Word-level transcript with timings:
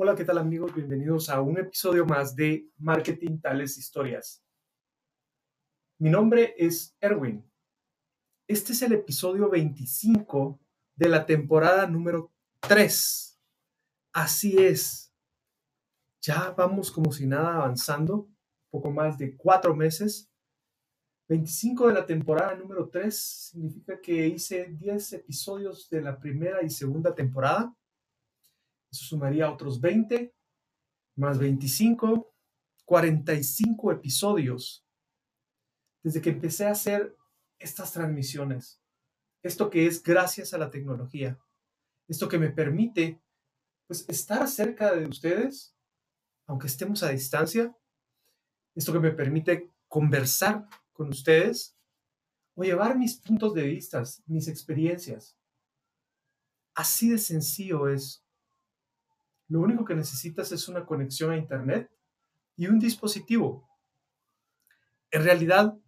Hola, 0.00 0.14
¿qué 0.14 0.24
tal 0.24 0.38
amigos? 0.38 0.72
Bienvenidos 0.72 1.28
a 1.28 1.40
un 1.40 1.58
episodio 1.58 2.06
más 2.06 2.36
de 2.36 2.70
Marketing 2.78 3.40
Tales 3.40 3.76
Historias. 3.78 4.44
Mi 5.98 6.08
nombre 6.08 6.54
es 6.56 6.96
Erwin. 7.00 7.44
Este 8.46 8.74
es 8.74 8.82
el 8.82 8.92
episodio 8.92 9.50
25 9.50 10.60
de 10.94 11.08
la 11.08 11.26
temporada 11.26 11.84
número 11.88 12.32
3. 12.60 13.40
Así 14.12 14.56
es. 14.56 15.12
Ya 16.20 16.52
vamos 16.52 16.92
como 16.92 17.10
si 17.10 17.26
nada 17.26 17.56
avanzando, 17.56 18.28
poco 18.70 18.92
más 18.92 19.18
de 19.18 19.36
cuatro 19.36 19.74
meses. 19.74 20.30
25 21.26 21.88
de 21.88 21.94
la 21.94 22.06
temporada 22.06 22.54
número 22.54 22.88
3 22.88 23.18
significa 23.50 24.00
que 24.00 24.28
hice 24.28 24.66
10 24.78 25.14
episodios 25.14 25.90
de 25.90 26.02
la 26.02 26.20
primera 26.20 26.62
y 26.62 26.70
segunda 26.70 27.12
temporada 27.12 27.74
eso 28.90 29.04
sumaría 29.04 29.50
otros 29.50 29.80
20, 29.80 30.34
más 31.16 31.38
25, 31.38 32.34
45 32.84 33.92
episodios 33.92 34.84
desde 36.02 36.20
que 36.20 36.30
empecé 36.30 36.66
a 36.66 36.70
hacer 36.70 37.16
estas 37.58 37.92
transmisiones. 37.92 38.80
Esto 39.42 39.68
que 39.70 39.86
es 39.86 40.02
gracias 40.02 40.54
a 40.54 40.58
la 40.58 40.70
tecnología. 40.70 41.38
Esto 42.06 42.28
que 42.28 42.38
me 42.38 42.50
permite 42.50 43.20
pues 43.86 44.08
estar 44.08 44.46
cerca 44.48 44.94
de 44.94 45.06
ustedes, 45.06 45.74
aunque 46.46 46.66
estemos 46.66 47.02
a 47.02 47.10
distancia. 47.10 47.76
Esto 48.74 48.92
que 48.92 49.00
me 49.00 49.10
permite 49.10 49.70
conversar 49.88 50.68
con 50.92 51.08
ustedes 51.08 51.76
o 52.54 52.64
llevar 52.64 52.96
mis 52.96 53.16
puntos 53.16 53.54
de 53.54 53.64
vista, 53.64 54.02
mis 54.26 54.48
experiencias. 54.48 55.36
Así 56.74 57.10
de 57.10 57.18
sencillo 57.18 57.88
es 57.88 58.24
lo 59.48 59.60
único 59.60 59.84
que 59.84 59.94
necesitas 59.94 60.52
es 60.52 60.68
una 60.68 60.84
conexión 60.84 61.30
a 61.32 61.36
Internet 61.36 61.90
y 62.56 62.66
un 62.66 62.78
dispositivo. 62.78 63.68
En 65.10 65.24
realidad, 65.24 65.78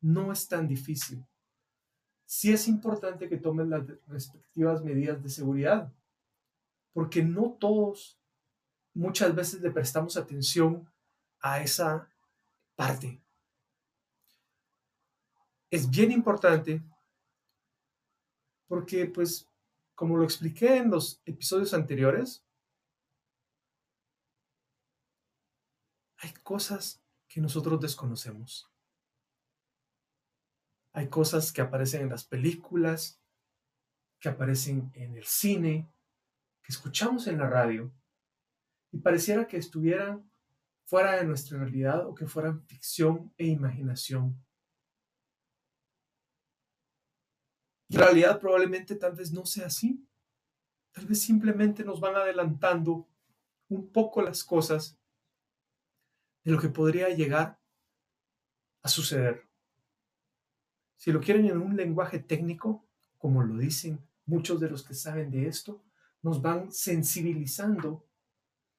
no 0.00 0.32
es 0.32 0.48
tan 0.48 0.66
difícil. 0.66 1.24
Sí 2.24 2.52
es 2.52 2.66
importante 2.66 3.28
que 3.28 3.36
tomen 3.36 3.70
las 3.70 3.84
respectivas 4.08 4.82
medidas 4.82 5.22
de 5.22 5.28
seguridad, 5.28 5.92
porque 6.92 7.22
no 7.22 7.52
todos 7.60 8.18
muchas 8.94 9.34
veces 9.34 9.60
le 9.60 9.70
prestamos 9.70 10.16
atención 10.16 10.90
a 11.40 11.60
esa 11.60 12.08
parte. 12.74 13.22
Es 15.70 15.88
bien 15.88 16.10
importante 16.10 16.82
porque 18.66 19.06
pues 19.06 19.48
como 19.94 20.16
lo 20.16 20.24
expliqué 20.24 20.76
en 20.76 20.90
los 20.90 21.22
episodios 21.24 21.74
anteriores, 21.74 22.44
hay 26.18 26.32
cosas 26.42 27.02
que 27.28 27.40
nosotros 27.40 27.80
desconocemos. 27.80 28.70
Hay 30.92 31.08
cosas 31.08 31.52
que 31.52 31.62
aparecen 31.62 32.02
en 32.02 32.10
las 32.10 32.24
películas, 32.24 33.20
que 34.20 34.28
aparecen 34.28 34.92
en 34.94 35.16
el 35.16 35.24
cine, 35.24 35.90
que 36.62 36.72
escuchamos 36.72 37.26
en 37.26 37.38
la 37.38 37.48
radio, 37.48 37.92
y 38.92 38.98
pareciera 38.98 39.48
que 39.48 39.56
estuvieran 39.56 40.30
fuera 40.84 41.16
de 41.16 41.24
nuestra 41.24 41.58
realidad 41.58 42.06
o 42.06 42.14
que 42.14 42.26
fueran 42.26 42.62
ficción 42.66 43.32
e 43.38 43.46
imaginación. 43.46 44.44
En 47.81 47.81
realidad 47.92 48.40
probablemente 48.40 48.96
tal 48.96 49.14
vez 49.14 49.32
no 49.32 49.44
sea 49.46 49.66
así. 49.66 50.06
Tal 50.92 51.06
vez 51.06 51.20
simplemente 51.20 51.84
nos 51.84 52.00
van 52.00 52.16
adelantando 52.16 53.08
un 53.68 53.88
poco 53.90 54.20
las 54.22 54.44
cosas 54.44 54.98
de 56.44 56.52
lo 56.52 56.60
que 56.60 56.68
podría 56.68 57.08
llegar 57.08 57.58
a 58.82 58.88
suceder. 58.88 59.48
Si 60.96 61.10
lo 61.12 61.20
quieren 61.20 61.46
en 61.46 61.58
un 61.58 61.76
lenguaje 61.76 62.18
técnico, 62.18 62.86
como 63.18 63.42
lo 63.42 63.56
dicen 63.56 64.06
muchos 64.26 64.60
de 64.60 64.70
los 64.70 64.84
que 64.84 64.94
saben 64.94 65.30
de 65.30 65.48
esto, 65.48 65.82
nos 66.20 66.40
van 66.40 66.72
sensibilizando 66.72 68.06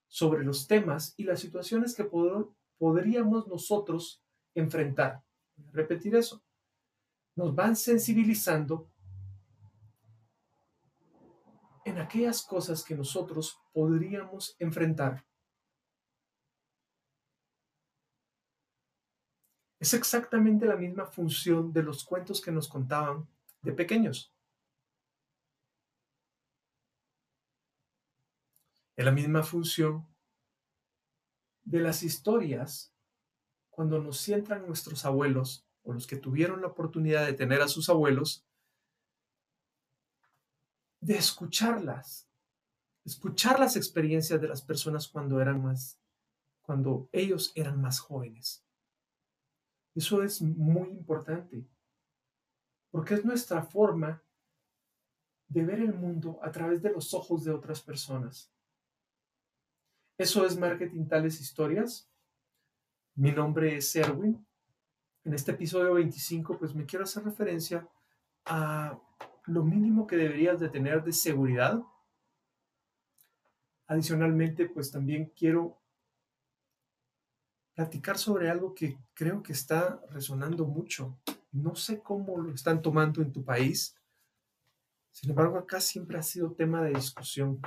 sobre 0.08 0.44
los 0.44 0.68
temas 0.68 1.14
y 1.18 1.24
las 1.24 1.40
situaciones 1.40 1.96
que 1.96 2.10
podríamos 2.78 3.48
nosotros 3.48 4.24
enfrentar. 4.54 5.24
repetir 5.72 6.16
eso. 6.16 6.44
Nos 7.36 7.56
van 7.56 7.76
sensibilizando 7.76 8.93
en 11.94 12.00
aquellas 12.00 12.42
cosas 12.44 12.84
que 12.84 12.96
nosotros 12.96 13.62
podríamos 13.72 14.56
enfrentar. 14.58 15.24
Es 19.80 19.94
exactamente 19.94 20.66
la 20.66 20.76
misma 20.76 21.06
función 21.06 21.72
de 21.72 21.84
los 21.84 22.04
cuentos 22.04 22.42
que 22.42 22.52
nos 22.52 22.68
contaban 22.68 23.28
de 23.62 23.74
pequeños. 23.74 24.34
Es 28.96 29.06
la 29.06 29.12
misma 29.12 29.44
función 29.44 30.08
de 31.64 31.80
las 31.80 32.02
historias 32.02 32.92
cuando 33.70 34.00
nos 34.00 34.18
sientan 34.18 34.66
nuestros 34.66 35.06
abuelos 35.06 35.68
o 35.84 35.94
los 35.94 36.08
que 36.08 36.18
tuvieron 36.18 36.62
la 36.62 36.68
oportunidad 36.68 37.26
de 37.26 37.34
tener 37.34 37.62
a 37.62 37.68
sus 37.68 37.88
abuelos 37.90 38.48
de 41.04 41.18
escucharlas, 41.18 42.30
escuchar 43.04 43.60
las 43.60 43.76
experiencias 43.76 44.40
de 44.40 44.48
las 44.48 44.62
personas 44.62 45.10
cuando 45.10 45.42
eran 45.42 45.62
más, 45.62 46.00
cuando 46.62 47.10
ellos 47.12 47.52
eran 47.56 47.82
más 47.82 48.00
jóvenes. 48.00 48.66
Eso 49.96 50.24
es 50.24 50.42
muy 50.42 50.90
importante, 50.90 51.68
porque 52.90 53.16
es 53.16 53.26
nuestra 53.26 53.64
forma 53.64 54.24
de 55.50 55.66
ver 55.66 55.82
el 55.82 55.94
mundo 55.94 56.40
a 56.42 56.52
través 56.52 56.82
de 56.82 56.92
los 56.92 57.14
ojos 57.14 57.44
de 57.44 57.52
otras 57.52 57.82
personas. 57.82 58.50
Eso 60.18 60.46
es 60.46 60.58
Marketing 60.58 61.06
Tales 61.06 61.42
Historias. 61.42 62.10
Mi 63.16 63.32
nombre 63.32 63.76
es 63.76 63.94
Erwin. 63.96 64.48
En 65.26 65.34
este 65.34 65.52
episodio 65.52 65.96
25, 65.96 66.58
pues 66.58 66.74
me 66.74 66.86
quiero 66.86 67.04
hacer 67.04 67.24
referencia 67.26 67.88
a 68.46 68.98
lo 69.46 69.64
mínimo 69.64 70.08
que 70.08 70.16
deberías 70.16 70.60
de 70.60 70.70
tener 70.70 71.04
de 71.04 71.12
seguridad. 71.12 71.82
Adicionalmente, 73.88 74.68
pues 74.70 74.92
también 74.92 75.32
quiero 75.36 75.82
platicar 77.74 78.18
sobre 78.18 78.50
algo 78.50 78.74
que 78.74 78.98
creo 79.14 79.44
que 79.44 79.54
está 79.54 80.02
resonando 80.10 80.66
mucho. 80.66 81.20
No 81.52 81.76
sé 81.76 82.02
cómo 82.02 82.38
lo 82.38 82.54
están 82.54 82.82
tomando 82.82 83.22
en 83.22 83.32
tu 83.32 83.44
país. 83.44 83.96
Sin 85.12 85.30
embargo, 85.30 85.58
acá 85.58 85.80
siempre 85.80 86.18
ha 86.18 86.24
sido 86.24 86.54
tema 86.54 86.82
de 86.84 86.94
discusión. 86.94 87.60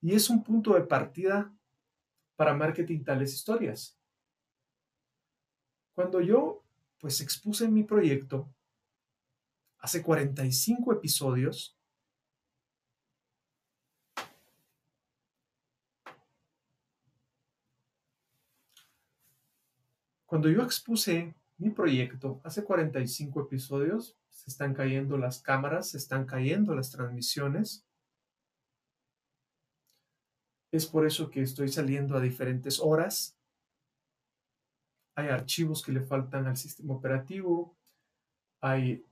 Y 0.00 0.14
es 0.14 0.28
un 0.30 0.44
punto 0.44 0.74
de 0.74 0.82
partida 0.82 1.52
para 2.36 2.54
marketing 2.54 3.02
tales 3.02 3.34
historias. 3.34 3.98
Cuando 5.94 6.20
yo 6.20 6.62
pues 6.98 7.20
expuse 7.20 7.68
mi 7.68 7.82
proyecto, 7.84 8.52
hace 9.78 10.02
45 10.02 10.92
episodios. 10.92 11.76
Cuando 20.26 20.50
yo 20.50 20.62
expuse 20.62 21.34
mi 21.58 21.70
proyecto 21.70 22.40
hace 22.44 22.64
45 22.64 23.42
episodios, 23.42 24.16
se 24.28 24.50
están 24.50 24.74
cayendo 24.74 25.16
las 25.16 25.40
cámaras, 25.40 25.90
se 25.90 25.98
están 25.98 26.26
cayendo 26.26 26.74
las 26.74 26.90
transmisiones. 26.90 27.86
Es 30.72 30.84
por 30.86 31.06
eso 31.06 31.30
que 31.30 31.42
estoy 31.42 31.68
saliendo 31.68 32.16
a 32.16 32.20
diferentes 32.20 32.80
horas. 32.80 33.38
Hay 35.14 35.28
archivos 35.28 35.82
que 35.82 35.92
le 35.92 36.02
faltan 36.02 36.46
al 36.46 36.56
sistema 36.56 36.94
operativo, 36.94 37.74
hay 38.60 39.02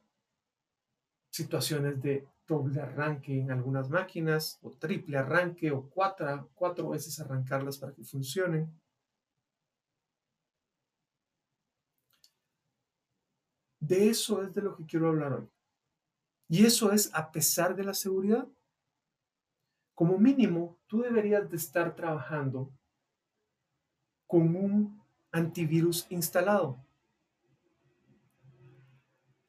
situaciones 1.35 2.01
de 2.01 2.29
doble 2.47 2.81
arranque 2.81 3.41
en 3.41 3.51
algunas 3.51 3.91
máquinas, 3.91 4.61
o 4.63 4.71
triple 4.71 5.19
arranque, 5.19 5.73
o 5.73 5.91
cuatro, 5.91 6.49
cuatro 6.55 6.91
veces 6.91 7.19
arrancarlas 7.19 7.77
para 7.77 7.93
que 7.93 8.05
funcionen. 8.05 8.73
De 13.81 14.09
eso 14.09 14.43
es 14.45 14.55
de 14.55 14.63
lo 14.63 14.77
que 14.77 14.87
quiero 14.87 15.09
hablar 15.09 15.33
hoy. 15.33 15.49
Y 16.49 16.65
eso 16.65 16.93
es 16.93 17.11
a 17.13 17.33
pesar 17.33 17.75
de 17.75 17.83
la 17.83 17.95
seguridad. 17.95 18.47
Como 19.93 20.19
mínimo, 20.19 20.79
tú 20.87 21.03
deberías 21.03 21.51
de 21.51 21.57
estar 21.57 21.97
trabajando 21.97 22.73
con 24.29 24.55
un 24.55 25.03
antivirus 25.33 26.07
instalado. 26.11 26.79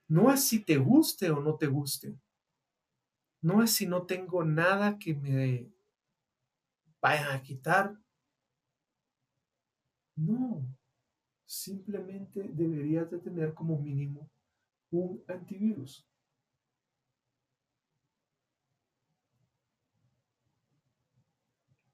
No 0.07 0.31
es 0.31 0.47
si 0.47 0.59
te 0.59 0.77
guste 0.77 1.31
o 1.31 1.41
no 1.41 1.55
te 1.55 1.67
guste. 1.67 2.15
No 3.41 3.63
es 3.63 3.71
si 3.71 3.87
no 3.87 4.05
tengo 4.05 4.43
nada 4.43 4.97
que 4.97 5.13
me 5.15 5.71
vayan 7.01 7.31
a 7.31 7.41
quitar. 7.41 7.97
No, 10.15 10.65
simplemente 11.45 12.49
deberías 12.53 13.09
de 13.11 13.19
tener 13.19 13.53
como 13.53 13.77
mínimo 13.77 14.29
un 14.91 15.23
antivirus. 15.27 16.07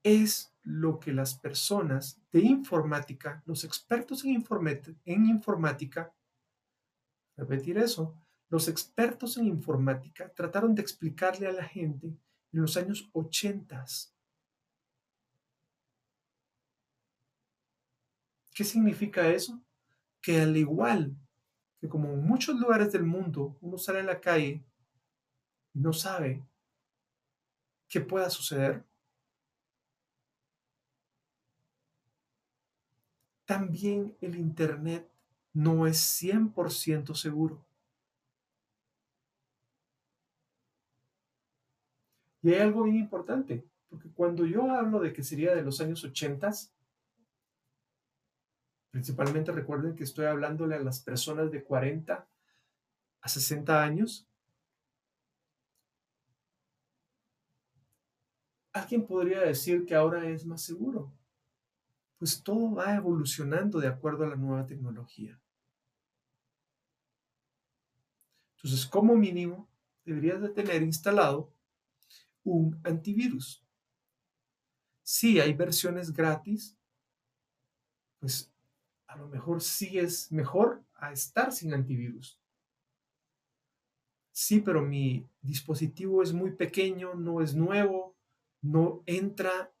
Es 0.02 0.52
lo 0.62 0.98
que 0.98 1.12
las 1.12 1.34
personas 1.34 2.20
de 2.32 2.40
informática, 2.40 3.42
los 3.46 3.64
expertos 3.64 4.24
en, 4.24 4.44
en 5.04 5.26
informática, 5.26 6.12
repetir 7.36 7.78
eso, 7.78 8.14
los 8.48 8.68
expertos 8.68 9.36
en 9.36 9.46
informática 9.46 10.32
trataron 10.32 10.74
de 10.74 10.82
explicarle 10.82 11.46
a 11.46 11.52
la 11.52 11.64
gente 11.64 12.06
en 12.06 12.60
los 12.60 12.76
años 12.76 13.08
80. 13.12 13.84
¿Qué 18.54 18.64
significa 18.64 19.28
eso? 19.28 19.62
Que 20.20 20.40
al 20.40 20.56
igual 20.56 21.16
que 21.80 21.88
como 21.88 22.12
en 22.12 22.22
muchos 22.22 22.60
lugares 22.60 22.92
del 22.92 23.02
mundo 23.02 23.56
uno 23.60 23.76
sale 23.76 24.00
a 24.00 24.04
la 24.04 24.20
calle 24.20 24.62
y 25.74 25.80
no 25.80 25.92
sabe 25.92 26.44
qué 27.88 28.00
pueda 28.00 28.30
suceder, 28.30 28.84
también 33.44 34.16
el 34.20 34.36
Internet 34.36 35.11
no 35.52 35.86
es 35.86 35.98
100% 35.98 37.14
seguro. 37.14 37.64
Y 42.42 42.52
hay 42.52 42.60
algo 42.60 42.84
bien 42.84 42.96
importante, 42.96 43.64
porque 43.88 44.10
cuando 44.10 44.44
yo 44.44 44.70
hablo 44.70 44.98
de 45.00 45.12
que 45.12 45.22
sería 45.22 45.54
de 45.54 45.62
los 45.62 45.80
años 45.80 46.02
80, 46.02 46.50
principalmente 48.90 49.52
recuerden 49.52 49.94
que 49.94 50.04
estoy 50.04 50.26
hablándole 50.26 50.74
a 50.74 50.80
las 50.80 51.00
personas 51.00 51.50
de 51.50 51.62
40 51.62 52.26
a 53.20 53.28
60 53.28 53.82
años, 53.82 54.26
alguien 58.72 59.06
podría 59.06 59.40
decir 59.40 59.86
que 59.86 59.94
ahora 59.94 60.28
es 60.28 60.44
más 60.44 60.62
seguro 60.62 61.12
pues 62.22 62.40
todo 62.40 62.72
va 62.72 62.94
evolucionando 62.94 63.80
de 63.80 63.88
acuerdo 63.88 64.22
a 64.22 64.28
la 64.28 64.36
nueva 64.36 64.64
tecnología. 64.64 65.41
Entonces, 68.62 68.86
como 68.86 69.16
mínimo, 69.16 69.68
deberías 70.04 70.40
de 70.40 70.50
tener 70.50 70.82
instalado 70.82 71.52
un 72.44 72.80
antivirus. 72.84 73.64
Si 75.02 75.40
hay 75.40 75.52
versiones 75.52 76.12
gratis, 76.12 76.76
pues 78.18 78.52
a 79.08 79.16
lo 79.16 79.28
mejor 79.28 79.60
sí 79.60 79.98
es 79.98 80.30
mejor 80.30 80.84
a 80.94 81.12
estar 81.12 81.52
sin 81.52 81.74
antivirus. 81.74 82.40
Sí, 84.30 84.60
pero 84.60 84.80
mi 84.80 85.28
dispositivo 85.42 86.22
es 86.22 86.32
muy 86.32 86.52
pequeño, 86.52 87.14
no 87.14 87.42
es 87.42 87.54
nuevo, 87.54 88.16
no 88.62 89.02
entra 89.06 89.72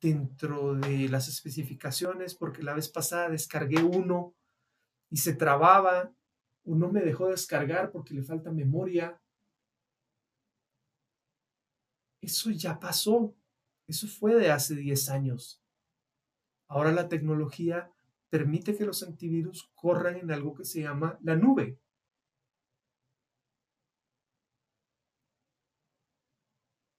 dentro 0.00 0.76
de 0.76 1.08
las 1.08 1.28
especificaciones 1.28 2.34
porque 2.34 2.62
la 2.62 2.72
vez 2.72 2.88
pasada 2.88 3.28
descargué 3.28 3.82
uno 3.82 4.34
y 5.10 5.18
se 5.18 5.34
trababa 5.34 6.14
o 6.70 6.76
no 6.76 6.90
me 6.92 7.00
dejó 7.00 7.28
descargar 7.28 7.90
porque 7.90 8.14
le 8.14 8.22
falta 8.22 8.52
memoria. 8.52 9.20
Eso 12.20 12.50
ya 12.50 12.78
pasó. 12.78 13.34
Eso 13.88 14.06
fue 14.06 14.36
de 14.36 14.52
hace 14.52 14.76
10 14.76 15.08
años. 15.08 15.60
Ahora 16.68 16.92
la 16.92 17.08
tecnología 17.08 17.90
permite 18.28 18.76
que 18.76 18.84
los 18.84 19.02
antivirus 19.02 19.68
corran 19.74 20.16
en 20.16 20.30
algo 20.30 20.54
que 20.54 20.64
se 20.64 20.82
llama 20.82 21.18
la 21.22 21.34
nube. 21.34 21.80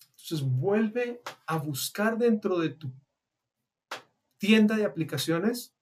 Entonces 0.09 0.41
vuelve 0.41 1.21
a 1.47 1.57
buscar 1.57 2.17
dentro 2.17 2.59
de 2.59 2.71
tu 2.71 2.91
tienda 4.37 4.75
de 4.75 4.83
aplicaciones, 4.83 5.73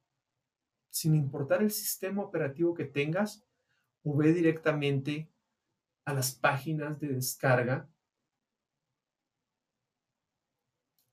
sin 0.92 1.16
importar 1.16 1.64
el 1.64 1.72
sistema 1.72 2.22
operativo 2.22 2.76
que 2.76 2.86
tengas, 2.86 3.49
o 4.04 4.16
ve 4.16 4.34
directamente 4.34 5.30
a 6.06 6.14
las 6.14 6.34
páginas 6.34 7.00
de 7.00 7.10
descarga 7.10 7.90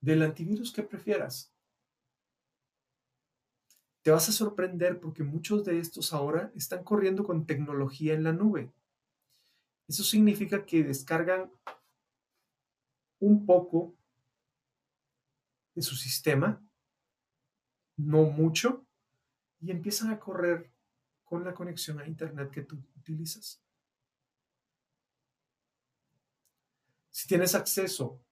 del 0.00 0.22
antivirus 0.22 0.72
que 0.72 0.82
prefieras. 0.82 1.52
Te 4.02 4.12
vas 4.12 4.28
a 4.28 4.32
sorprender 4.32 5.00
porque 5.00 5.24
muchos 5.24 5.64
de 5.64 5.80
estos 5.80 6.12
ahora 6.12 6.52
están 6.54 6.84
corriendo 6.84 7.24
con 7.24 7.44
tecnología 7.44 8.14
en 8.14 8.22
la 8.22 8.32
nube. 8.32 8.72
Eso 9.88 10.04
significa 10.04 10.64
que 10.64 10.84
descargan 10.84 11.50
un 13.18 13.46
poco 13.46 13.96
de 15.74 15.82
su 15.82 15.96
sistema, 15.96 16.64
no 17.96 18.24
mucho, 18.24 18.86
y 19.60 19.70
empiezan 19.70 20.10
a 20.10 20.20
correr 20.20 20.72
con 21.26 21.44
la 21.44 21.52
conexión 21.52 22.00
a 22.00 22.06
Internet 22.06 22.50
que 22.50 22.62
tú 22.62 22.78
utilizas. 22.96 23.60
Si 27.10 27.26
tienes 27.26 27.54
acceso 27.54 28.22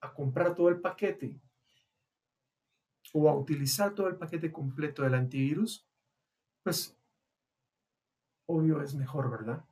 a 0.00 0.12
comprar 0.12 0.54
todo 0.54 0.68
el 0.68 0.80
paquete 0.80 1.40
o 3.12 3.30
a 3.30 3.36
utilizar 3.36 3.94
todo 3.94 4.08
el 4.08 4.16
paquete 4.16 4.50
completo 4.50 5.02
del 5.02 5.14
antivirus, 5.14 5.86
pues 6.62 6.98
obvio 8.46 8.82
es 8.82 8.94
mejor, 8.94 9.30
¿verdad? 9.30 9.64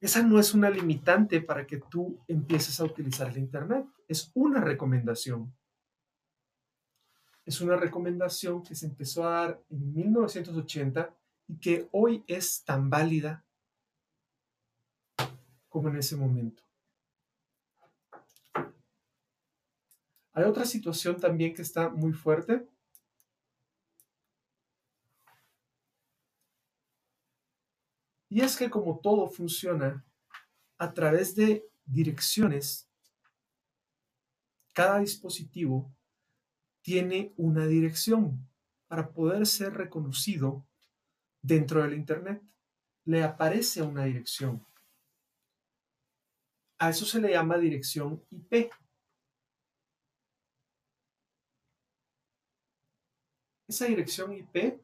Esa 0.00 0.22
no 0.22 0.40
es 0.40 0.54
una 0.54 0.70
limitante 0.70 1.42
para 1.42 1.66
que 1.66 1.78
tú 1.78 2.24
empieces 2.26 2.80
a 2.80 2.84
utilizar 2.84 3.28
el 3.28 3.36
Internet, 3.36 3.86
es 4.08 4.32
una 4.34 4.62
recomendación. 4.62 5.54
Es 7.50 7.60
una 7.60 7.74
recomendación 7.74 8.62
que 8.62 8.76
se 8.76 8.86
empezó 8.86 9.26
a 9.26 9.30
dar 9.30 9.64
en 9.70 9.92
1980 9.92 11.12
y 11.48 11.58
que 11.58 11.88
hoy 11.90 12.22
es 12.28 12.62
tan 12.62 12.88
válida 12.88 13.44
como 15.68 15.88
en 15.88 15.96
ese 15.96 16.14
momento. 16.14 16.62
Hay 20.32 20.44
otra 20.44 20.64
situación 20.64 21.18
también 21.18 21.52
que 21.52 21.62
está 21.62 21.88
muy 21.88 22.12
fuerte 22.12 22.68
Y 28.28 28.42
es 28.42 28.56
que 28.56 28.70
como 28.70 29.00
todo 29.00 29.28
funciona 29.28 30.06
a 30.78 30.94
través 30.94 31.34
de 31.34 31.68
direcciones, 31.84 32.88
cada 34.72 35.00
dispositivo 35.00 35.92
tiene 36.82 37.32
una 37.36 37.66
dirección 37.66 38.48
para 38.88 39.12
poder 39.12 39.46
ser 39.46 39.74
reconocido 39.74 40.66
dentro 41.42 41.82
del 41.82 41.94
Internet. 41.94 42.42
Le 43.04 43.22
aparece 43.22 43.82
una 43.82 44.04
dirección. 44.04 44.64
A 46.78 46.90
eso 46.90 47.04
se 47.04 47.20
le 47.20 47.30
llama 47.30 47.58
dirección 47.58 48.24
IP. 48.30 48.70
Esa 53.68 53.84
dirección 53.84 54.32
IP 54.32 54.80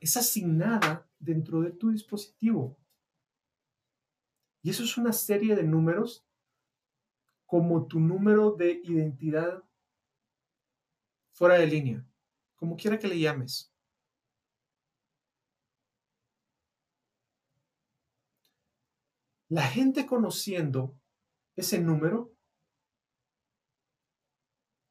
es 0.00 0.16
asignada 0.16 1.08
dentro 1.18 1.62
de 1.62 1.70
tu 1.70 1.90
dispositivo. 1.90 2.76
Y 4.62 4.70
eso 4.70 4.84
es 4.84 4.96
una 4.96 5.12
serie 5.12 5.56
de 5.56 5.62
números 5.62 6.26
como 7.46 7.86
tu 7.86 8.00
número 8.00 8.52
de 8.52 8.80
identidad 8.84 9.62
fuera 11.42 11.58
de 11.58 11.66
línea, 11.66 12.06
como 12.54 12.76
quiera 12.76 13.00
que 13.00 13.08
le 13.08 13.18
llames. 13.18 13.74
La 19.48 19.62
gente 19.62 20.06
conociendo 20.06 20.96
ese 21.56 21.80
número 21.80 22.32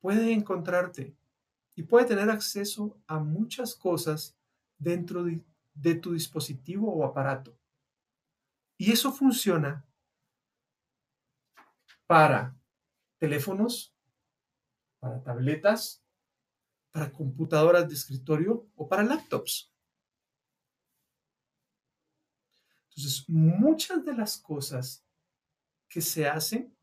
puede 0.01 0.33
encontrarte 0.33 1.15
y 1.77 1.83
puede 1.83 2.05
tener 2.05 2.29
acceso 2.29 3.01
a 3.07 3.17
muchas 3.17 3.73
cosas 3.73 4.37
dentro 4.77 5.23
de, 5.23 5.41
de 5.73 5.95
tu 5.95 6.11
dispositivo 6.11 6.93
o 6.93 7.05
aparato. 7.05 7.57
Y 8.77 8.91
eso 8.91 9.13
funciona 9.13 9.87
para 12.07 12.53
teléfonos, 13.19 13.95
para 14.99 15.23
tabletas, 15.23 16.03
para 16.91 17.11
computadoras 17.11 17.87
de 17.87 17.95
escritorio 17.95 18.67
o 18.75 18.87
para 18.87 19.03
laptops. 19.03 19.71
Entonces, 22.89 23.23
muchas 23.29 24.03
de 24.05 24.13
las 24.13 24.37
cosas 24.37 25.05
que 25.87 26.01
se 26.01 26.27
hacen 26.27 26.75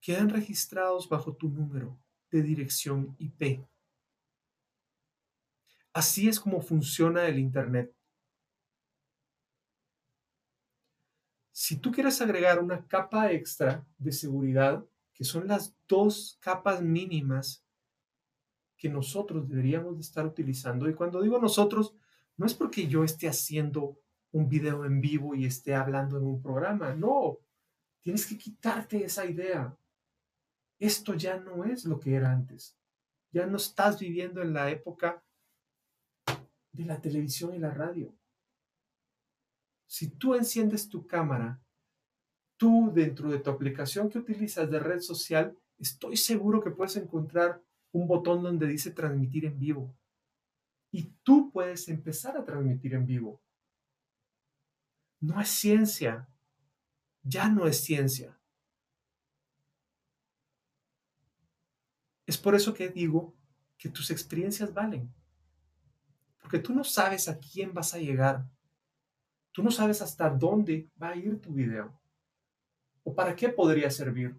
quedan 0.00 0.28
registrados 0.28 1.08
bajo 1.08 1.34
tu 1.34 1.48
número 1.48 1.98
de 2.30 2.42
dirección 2.42 3.16
IP. 3.18 3.66
Así 5.92 6.28
es 6.28 6.38
como 6.38 6.60
funciona 6.60 7.26
el 7.26 7.38
Internet. 7.38 7.92
Si 11.50 11.76
tú 11.76 11.90
quieres 11.90 12.20
agregar 12.22 12.60
una 12.60 12.86
capa 12.86 13.32
extra 13.32 13.84
de 13.98 14.12
seguridad, 14.12 14.86
que 15.12 15.24
son 15.24 15.48
las 15.48 15.76
dos 15.88 16.38
capas 16.40 16.80
mínimas 16.80 17.64
que 18.78 18.88
nosotros 18.88 19.48
deberíamos 19.48 19.96
de 19.96 20.02
estar 20.02 20.24
utilizando, 20.24 20.88
y 20.88 20.94
cuando 20.94 21.20
digo 21.20 21.38
nosotros, 21.38 21.94
no 22.36 22.46
es 22.46 22.54
porque 22.54 22.86
yo 22.86 23.04
esté 23.04 23.28
haciendo 23.28 23.98
un 24.30 24.48
video 24.48 24.84
en 24.84 25.00
vivo 25.00 25.34
y 25.34 25.44
esté 25.44 25.74
hablando 25.74 26.16
en 26.16 26.24
un 26.24 26.40
programa, 26.40 26.94
no, 26.94 27.38
tienes 28.00 28.24
que 28.24 28.38
quitarte 28.38 29.04
esa 29.04 29.26
idea. 29.26 29.76
Esto 30.78 31.14
ya 31.14 31.38
no 31.38 31.64
es 31.64 31.84
lo 31.84 31.98
que 31.98 32.14
era 32.14 32.30
antes. 32.30 32.76
Ya 33.32 33.46
no 33.46 33.56
estás 33.56 33.98
viviendo 33.98 34.40
en 34.40 34.52
la 34.52 34.70
época 34.70 35.24
de 36.72 36.84
la 36.84 37.00
televisión 37.00 37.54
y 37.54 37.58
la 37.58 37.72
radio. 37.72 38.14
Si 39.86 40.08
tú 40.08 40.34
enciendes 40.34 40.88
tu 40.88 41.06
cámara, 41.06 41.60
tú 42.56 42.92
dentro 42.94 43.28
de 43.30 43.38
tu 43.40 43.50
aplicación 43.50 44.08
que 44.08 44.18
utilizas 44.18 44.70
de 44.70 44.78
red 44.78 45.00
social, 45.00 45.56
estoy 45.78 46.16
seguro 46.16 46.62
que 46.62 46.70
puedes 46.70 46.96
encontrar 46.96 47.60
un 47.92 48.06
botón 48.06 48.42
donde 48.42 48.66
dice 48.66 48.90
transmitir 48.90 49.44
en 49.44 49.58
vivo. 49.58 49.96
Y 50.90 51.12
tú 51.22 51.50
puedes 51.52 51.88
empezar 51.88 52.36
a 52.36 52.44
transmitir 52.44 52.94
en 52.94 53.06
vivo. 53.06 53.42
No 55.20 55.40
es 55.40 55.48
ciencia. 55.48 56.28
Ya 57.22 57.48
no 57.48 57.66
es 57.66 57.82
ciencia. 57.82 58.38
Es 62.26 62.36
por 62.38 62.54
eso 62.54 62.74
que 62.74 62.88
digo 62.88 63.34
que 63.76 63.88
tus 63.88 64.10
experiencias 64.10 64.72
valen. 64.72 65.12
Porque 66.40 66.58
tú 66.58 66.74
no 66.74 66.84
sabes 66.84 67.28
a 67.28 67.38
quién 67.38 67.72
vas 67.74 67.94
a 67.94 67.98
llegar. 67.98 68.46
Tú 69.52 69.62
no 69.62 69.70
sabes 69.70 70.02
hasta 70.02 70.30
dónde 70.30 70.90
va 71.02 71.10
a 71.10 71.16
ir 71.16 71.40
tu 71.40 71.52
video. 71.52 71.98
O 73.02 73.14
para 73.14 73.34
qué 73.34 73.48
podría 73.48 73.90
servir. 73.90 74.38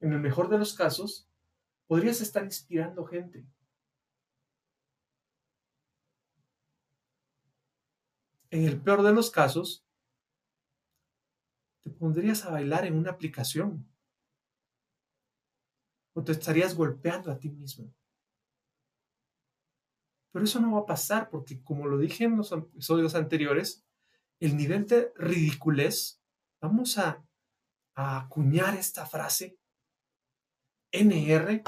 En 0.00 0.12
el 0.12 0.20
mejor 0.20 0.48
de 0.48 0.58
los 0.58 0.74
casos, 0.74 1.27
podrías 1.88 2.20
estar 2.20 2.44
inspirando 2.44 3.04
gente. 3.04 3.44
En 8.50 8.64
el 8.64 8.80
peor 8.80 9.02
de 9.02 9.12
los 9.12 9.30
casos, 9.30 9.84
te 11.82 11.90
pondrías 11.90 12.44
a 12.44 12.50
bailar 12.50 12.86
en 12.86 12.94
una 12.94 13.10
aplicación 13.10 13.86
o 16.14 16.22
te 16.22 16.32
estarías 16.32 16.74
golpeando 16.74 17.30
a 17.30 17.38
ti 17.38 17.50
mismo. 17.50 17.92
Pero 20.32 20.44
eso 20.44 20.60
no 20.60 20.72
va 20.72 20.80
a 20.80 20.86
pasar 20.86 21.30
porque, 21.30 21.62
como 21.62 21.86
lo 21.86 21.98
dije 21.98 22.24
en 22.24 22.36
los 22.36 22.52
episodios 22.52 23.14
anteriores, 23.14 23.84
el 24.40 24.56
nivel 24.56 24.86
de 24.86 25.12
ridiculez, 25.16 26.22
vamos 26.60 26.98
a, 26.98 27.24
acuñar 27.94 28.76
esta 28.76 29.04
frase, 29.06 29.57
NR. 30.92 31.62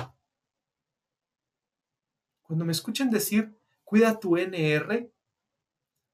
Cuando 2.42 2.64
me 2.64 2.72
escuchen 2.72 3.10
decir, 3.10 3.56
cuida 3.84 4.18
tu 4.18 4.36
NR, 4.36 5.12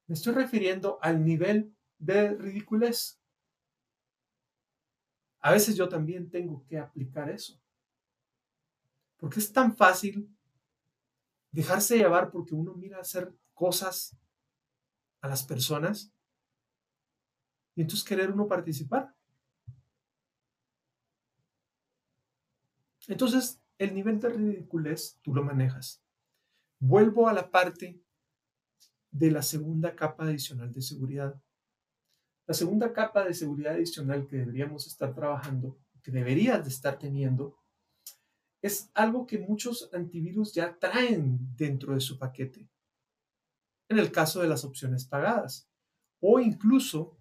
me 0.06 0.14
estoy 0.14 0.34
refiriendo 0.34 0.98
al 1.02 1.24
nivel 1.24 1.74
de 1.98 2.34
ridiculez. 2.34 3.20
A 5.40 5.52
veces 5.52 5.76
yo 5.76 5.88
también 5.88 6.30
tengo 6.30 6.64
que 6.66 6.78
aplicar 6.78 7.30
eso. 7.30 7.60
Porque 9.16 9.40
es 9.40 9.52
tan 9.52 9.76
fácil 9.76 10.28
dejarse 11.50 11.96
llevar 11.96 12.30
porque 12.30 12.54
uno 12.54 12.74
mira 12.74 13.00
hacer 13.00 13.34
cosas 13.54 14.14
a 15.22 15.28
las 15.28 15.42
personas 15.42 16.12
y 17.74 17.80
entonces 17.80 18.06
querer 18.06 18.30
uno 18.30 18.46
participar. 18.46 19.15
Entonces, 23.08 23.60
el 23.78 23.94
nivel 23.94 24.20
de 24.20 24.30
ridiculez 24.30 25.18
tú 25.22 25.34
lo 25.34 25.42
manejas. 25.42 26.02
Vuelvo 26.78 27.28
a 27.28 27.32
la 27.32 27.50
parte 27.50 28.02
de 29.10 29.30
la 29.30 29.42
segunda 29.42 29.94
capa 29.94 30.24
adicional 30.24 30.72
de 30.72 30.82
seguridad. 30.82 31.40
La 32.46 32.54
segunda 32.54 32.92
capa 32.92 33.24
de 33.24 33.34
seguridad 33.34 33.74
adicional 33.74 34.26
que 34.26 34.36
deberíamos 34.36 34.86
estar 34.86 35.14
trabajando, 35.14 35.78
que 36.02 36.10
deberías 36.10 36.62
de 36.62 36.70
estar 36.70 36.98
teniendo, 36.98 37.58
es 38.62 38.90
algo 38.94 39.26
que 39.26 39.38
muchos 39.38 39.88
antivirus 39.92 40.52
ya 40.52 40.78
traen 40.78 41.54
dentro 41.56 41.94
de 41.94 42.00
su 42.00 42.18
paquete. 42.18 42.68
En 43.88 43.98
el 43.98 44.10
caso 44.10 44.40
de 44.40 44.48
las 44.48 44.64
opciones 44.64 45.06
pagadas. 45.06 45.68
O 46.20 46.40
incluso 46.40 47.18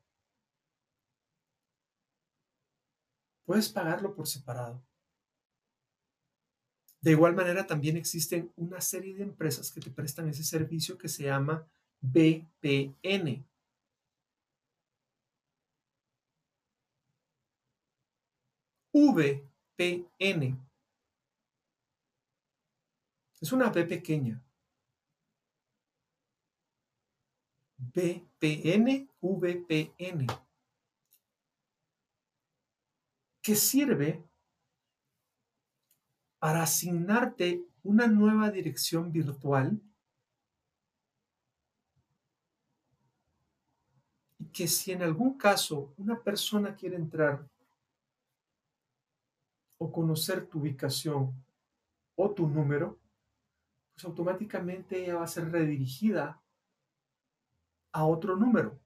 puedes 3.45 3.69
pagarlo 3.69 4.15
por 4.15 4.27
separado. 4.27 4.83
De 7.05 7.11
igual 7.11 7.35
manera, 7.35 7.67
también 7.67 7.97
existen 7.97 8.51
una 8.55 8.81
serie 8.81 9.13
de 9.13 9.21
empresas 9.21 9.71
que 9.71 9.79
te 9.79 9.91
prestan 9.91 10.27
ese 10.27 10.43
servicio 10.43 10.97
que 10.97 11.07
se 11.07 11.25
llama 11.25 11.63
VPN. 12.01 13.45
VPN. 18.91 20.57
Es 23.39 23.51
una 23.51 23.69
B 23.69 23.85
pequeña. 23.85 24.43
VPN, 27.77 29.07
VPN, 29.21 30.25
que 33.43 33.53
sirve 33.53 34.23
para 36.45 36.61
asignarte 36.61 37.65
una 37.81 38.05
nueva 38.05 38.51
dirección 38.51 39.11
virtual 39.11 39.81
y 44.37 44.45
que 44.49 44.67
si 44.67 44.91
en 44.91 45.01
algún 45.01 45.39
caso 45.39 45.95
una 45.97 46.21
persona 46.21 46.75
quiere 46.75 46.97
entrar 46.97 47.49
o 49.79 49.91
conocer 49.91 50.45
tu 50.45 50.59
ubicación 50.59 51.33
o 52.15 52.31
tu 52.31 52.47
número, 52.47 52.99
pues 53.95 54.05
automáticamente 54.05 55.03
ella 55.03 55.15
va 55.15 55.23
a 55.23 55.27
ser 55.27 55.49
redirigida 55.49 56.39
a 57.91 58.05
otro 58.05 58.35
número 58.35 58.79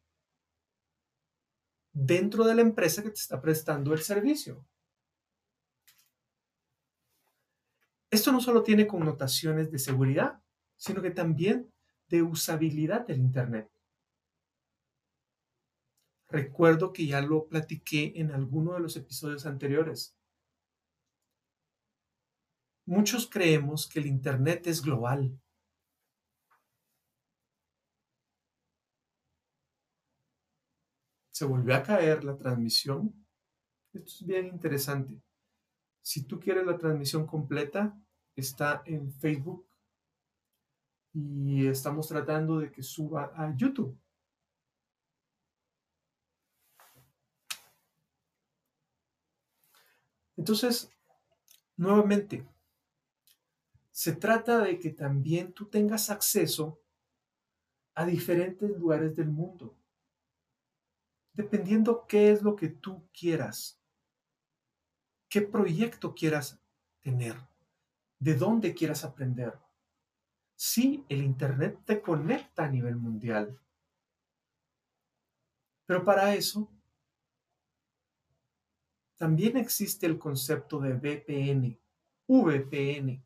dentro 1.91 2.45
de 2.45 2.55
la 2.55 2.61
empresa 2.61 3.03
que 3.03 3.09
te 3.09 3.19
está 3.19 3.41
prestando 3.41 3.91
el 3.91 3.99
servicio. 3.99 4.65
Esto 8.19 8.33
no 8.33 8.41
solo 8.41 8.63
tiene 8.63 8.85
connotaciones 8.85 9.71
de 9.71 9.79
seguridad, 9.79 10.43
sino 10.75 11.01
que 11.01 11.11
también 11.11 11.71
de 12.09 12.21
usabilidad 12.21 13.07
del 13.07 13.19
Internet. 13.19 13.71
Recuerdo 16.27 16.91
que 16.91 17.07
ya 17.07 17.21
lo 17.21 17.47
platiqué 17.47 18.11
en 18.15 18.31
alguno 18.31 18.73
de 18.73 18.81
los 18.81 18.97
episodios 18.97 19.45
anteriores. 19.45 20.17
Muchos 22.85 23.29
creemos 23.29 23.87
que 23.87 23.99
el 23.99 24.07
Internet 24.07 24.67
es 24.67 24.81
global. 24.81 25.39
Se 31.31 31.45
volvió 31.45 31.73
a 31.73 31.83
caer 31.83 32.25
la 32.25 32.35
transmisión. 32.35 33.25
Esto 33.93 34.11
es 34.11 34.25
bien 34.25 34.47
interesante. 34.47 35.21
Si 36.01 36.25
tú 36.25 36.37
quieres 36.37 36.65
la 36.65 36.77
transmisión 36.77 37.25
completa, 37.25 37.97
está 38.39 38.81
en 38.85 39.11
Facebook 39.11 39.65
y 41.13 41.67
estamos 41.67 42.07
tratando 42.07 42.59
de 42.59 42.71
que 42.71 42.83
suba 42.83 43.31
a 43.35 43.55
YouTube. 43.55 43.97
Entonces, 50.39 50.89
nuevamente, 51.75 52.47
se 53.91 54.13
trata 54.13 54.59
de 54.59 54.79
que 54.79 54.91
también 54.91 55.51
tú 55.51 55.65
tengas 55.65 56.09
acceso 56.09 56.79
a 57.93 58.05
diferentes 58.05 58.69
lugares 58.69 59.17
del 59.17 59.27
mundo, 59.27 59.75
dependiendo 61.33 62.05
qué 62.07 62.31
es 62.31 62.41
lo 62.41 62.55
que 62.55 62.69
tú 62.69 63.05
quieras, 63.11 63.77
qué 65.27 65.41
proyecto 65.41 66.15
quieras 66.15 66.57
tener, 67.01 67.35
de 68.19 68.35
dónde 68.35 68.73
quieras 68.73 69.03
aprender. 69.03 69.57
Sí, 70.55 71.05
el 71.09 71.23
Internet 71.23 71.79
te 71.85 72.01
conecta 72.01 72.65
a 72.65 72.69
nivel 72.69 72.97
mundial, 72.97 73.57
pero 75.85 76.03
para 76.03 76.35
eso 76.35 76.69
También 79.19 79.57
existe 79.57 80.05
el 80.05 80.17
concepto 80.17 80.79
de 80.79 80.93
VPN, 80.93 81.77
VPN. 82.25 83.21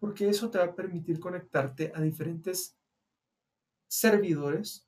Porque 0.00 0.28
eso 0.28 0.50
te 0.50 0.58
va 0.58 0.64
a 0.64 0.74
permitir 0.74 1.20
conectarte 1.20 1.92
a 1.94 2.00
diferentes 2.00 2.76
servidores, 3.86 4.84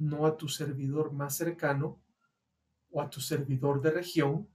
no 0.00 0.26
a 0.26 0.36
tu 0.36 0.48
servidor 0.48 1.12
más 1.12 1.36
cercano 1.36 2.00
o 2.90 3.00
a 3.00 3.08
tu 3.08 3.20
servidor 3.20 3.80
de 3.80 3.92
región, 3.92 4.48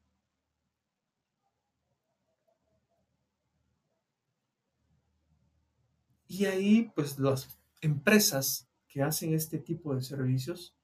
Y 6.28 6.46
ahí, 6.46 6.92
pues 6.96 7.18
las 7.18 7.58
empresas 7.80 8.68
que 8.90 9.02
hacen 9.02 9.34
este 9.34 9.58
tipo 9.58 9.96
de 9.96 10.02
servicios 10.02 10.76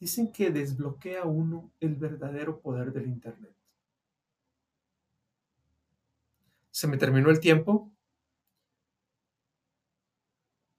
dicen 0.00 0.32
que 0.32 0.50
desbloquea 0.50 1.24
uno 1.24 1.70
el 1.78 1.94
verdadero 1.94 2.60
poder 2.60 2.92
del 2.92 3.06
Internet. 3.06 3.54
Se 6.72 6.88
me 6.88 6.96
terminó 6.96 7.30
el 7.30 7.38
tiempo. 7.38 7.92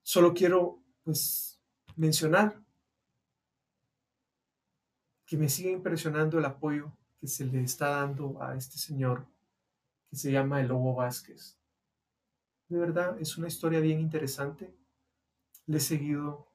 Solo 0.04 0.34
quiero, 0.34 0.84
pues, 1.04 1.58
mencionar 1.96 2.62
que 5.32 5.38
me 5.38 5.48
sigue 5.48 5.72
impresionando 5.72 6.40
el 6.40 6.44
apoyo 6.44 6.92
que 7.18 7.26
se 7.26 7.46
le 7.46 7.64
está 7.64 7.88
dando 7.88 8.44
a 8.44 8.54
este 8.58 8.78
señor 8.78 9.26
que 10.10 10.18
se 10.18 10.30
llama 10.30 10.60
el 10.60 10.68
Lobo 10.68 10.94
Vázquez. 10.94 11.58
De 12.68 12.78
verdad, 12.78 13.18
es 13.18 13.38
una 13.38 13.48
historia 13.48 13.80
bien 13.80 14.02
interesante. 14.02 14.76
Le 15.68 15.78
he 15.78 15.80
seguido 15.80 16.52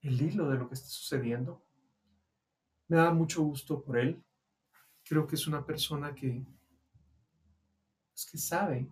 el 0.00 0.18
hilo 0.18 0.48
de 0.48 0.56
lo 0.56 0.66
que 0.66 0.76
está 0.76 0.88
sucediendo. 0.88 1.62
Me 2.88 2.96
da 2.96 3.12
mucho 3.12 3.42
gusto 3.42 3.82
por 3.82 3.98
él. 3.98 4.24
Creo 5.04 5.26
que 5.26 5.34
es 5.34 5.46
una 5.46 5.66
persona 5.66 6.14
que, 6.14 6.42
es 8.14 8.24
que 8.24 8.38
sabe, 8.38 8.88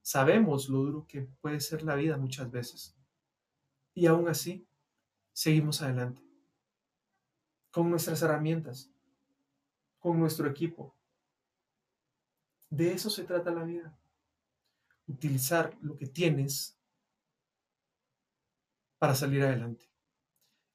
sabemos 0.00 0.66
lo 0.70 0.78
duro 0.78 1.06
que 1.06 1.28
puede 1.42 1.60
ser 1.60 1.82
la 1.82 1.96
vida 1.96 2.16
muchas 2.16 2.50
veces. 2.50 2.96
Y 3.92 4.06
aún 4.06 4.28
así, 4.28 4.66
seguimos 5.34 5.82
adelante. 5.82 6.31
Con 7.72 7.90
nuestras 7.90 8.22
herramientas, 8.22 8.92
con 9.98 10.20
nuestro 10.20 10.48
equipo. 10.48 10.94
De 12.70 12.92
eso 12.92 13.10
se 13.10 13.24
trata 13.24 13.50
la 13.50 13.64
vida 13.64 13.98
utilizar 15.06 15.76
lo 15.80 15.96
que 15.96 16.06
tienes 16.06 16.78
para 18.98 19.14
salir 19.14 19.42
adelante. 19.42 19.84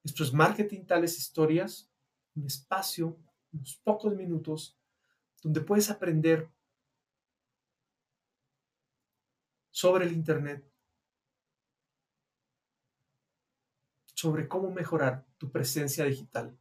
Esto 0.03 0.23
es 0.23 0.33
marketing, 0.33 0.85
tales 0.85 1.17
historias, 1.17 1.89
un 2.35 2.45
espacio, 2.45 3.17
unos 3.51 3.75
pocos 3.83 4.15
minutos, 4.15 4.77
donde 5.41 5.61
puedes 5.61 5.89
aprender 5.89 6.49
sobre 9.71 10.05
el 10.05 10.13
Internet, 10.13 10.69
sobre 14.13 14.47
cómo 14.47 14.71
mejorar 14.71 15.25
tu 15.37 15.51
presencia 15.51 16.05
digital. 16.05 16.57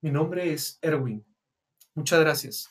Mi 0.00 0.10
nombre 0.10 0.52
es 0.52 0.78
Erwin. 0.80 1.24
Muchas 1.94 2.20
gracias. 2.20 2.70